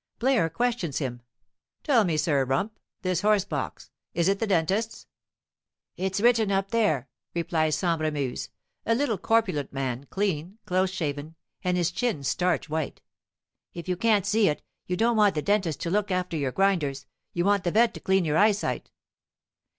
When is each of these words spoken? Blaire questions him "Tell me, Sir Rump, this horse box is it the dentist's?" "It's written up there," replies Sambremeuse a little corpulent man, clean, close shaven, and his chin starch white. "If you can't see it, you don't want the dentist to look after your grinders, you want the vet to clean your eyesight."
Blaire 0.17 0.49
questions 0.51 0.97
him 0.97 1.21
"Tell 1.83 2.03
me, 2.05 2.17
Sir 2.17 2.43
Rump, 2.43 2.79
this 3.03 3.21
horse 3.21 3.45
box 3.45 3.91
is 4.15 4.27
it 4.27 4.39
the 4.39 4.47
dentist's?" 4.47 5.05
"It's 5.95 6.19
written 6.19 6.51
up 6.51 6.71
there," 6.71 7.07
replies 7.35 7.75
Sambremeuse 7.77 8.49
a 8.83 8.95
little 8.95 9.19
corpulent 9.19 9.71
man, 9.71 10.07
clean, 10.09 10.57
close 10.65 10.89
shaven, 10.89 11.35
and 11.63 11.77
his 11.77 11.91
chin 11.91 12.23
starch 12.23 12.67
white. 12.67 13.01
"If 13.75 13.87
you 13.87 13.95
can't 13.95 14.25
see 14.25 14.49
it, 14.49 14.63
you 14.87 14.97
don't 14.97 15.17
want 15.17 15.35
the 15.35 15.41
dentist 15.43 15.79
to 15.81 15.91
look 15.91 16.09
after 16.09 16.35
your 16.35 16.51
grinders, 16.51 17.05
you 17.33 17.45
want 17.45 17.63
the 17.63 17.69
vet 17.69 17.93
to 17.93 17.99
clean 17.99 18.25
your 18.25 18.39
eyesight." 18.39 18.89